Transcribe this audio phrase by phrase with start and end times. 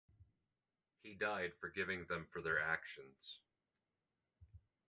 [1.03, 3.37] He died forgiving them for their actions.